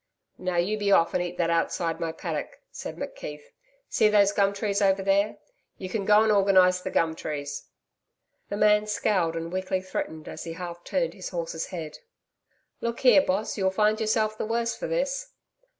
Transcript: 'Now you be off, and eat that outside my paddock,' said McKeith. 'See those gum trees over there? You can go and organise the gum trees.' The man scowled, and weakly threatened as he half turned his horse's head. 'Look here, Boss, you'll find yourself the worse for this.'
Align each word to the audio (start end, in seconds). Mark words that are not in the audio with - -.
'Now 0.39 0.55
you 0.55 0.79
be 0.79 0.91
off, 0.91 1.13
and 1.13 1.21
eat 1.21 1.37
that 1.37 1.51
outside 1.51 1.99
my 1.99 2.11
paddock,' 2.11 2.57
said 2.71 2.95
McKeith. 2.95 3.43
'See 3.87 4.09
those 4.09 4.31
gum 4.31 4.51
trees 4.51 4.81
over 4.81 5.03
there? 5.03 5.37
You 5.77 5.89
can 5.89 6.05
go 6.05 6.23
and 6.23 6.31
organise 6.31 6.79
the 6.81 6.89
gum 6.89 7.13
trees.' 7.15 7.67
The 8.49 8.57
man 8.57 8.87
scowled, 8.87 9.35
and 9.35 9.53
weakly 9.53 9.79
threatened 9.79 10.27
as 10.27 10.43
he 10.43 10.53
half 10.53 10.83
turned 10.83 11.13
his 11.13 11.29
horse's 11.29 11.67
head. 11.67 11.99
'Look 12.81 13.01
here, 13.01 13.21
Boss, 13.21 13.59
you'll 13.59 13.69
find 13.69 13.99
yourself 13.99 14.35
the 14.39 14.45
worse 14.47 14.75
for 14.75 14.87
this.' 14.87 15.33